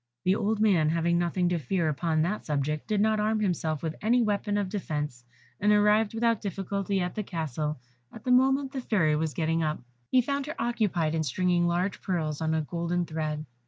The 0.23 0.35
old 0.35 0.59
man 0.59 0.89
having 0.89 1.19
nothing 1.19 1.47
to 1.49 1.59
fear 1.59 1.87
upon 1.87 2.23
that 2.23 2.43
subject, 2.43 2.87
did 2.87 2.99
not 3.01 3.19
arm 3.19 3.39
himself 3.39 3.83
with 3.83 3.93
any 4.01 4.19
weapon 4.23 4.57
of 4.57 4.67
defence, 4.67 5.23
and 5.59 5.71
arrived 5.71 6.15
without 6.15 6.41
difficulty 6.41 6.99
at 6.99 7.13
the 7.13 7.21
castle 7.21 7.79
at 8.11 8.23
the 8.23 8.31
moment 8.31 8.71
the 8.71 8.81
Fairy 8.81 9.15
was 9.15 9.35
getting 9.35 9.61
up. 9.61 9.79
He 10.09 10.21
found 10.21 10.47
her 10.47 10.55
occupied 10.57 11.13
in 11.13 11.21
stringing 11.21 11.67
large 11.67 12.01
pearls 12.01 12.41
on 12.41 12.55
a 12.55 12.61
golden 12.63 13.05
thread. 13.05 13.45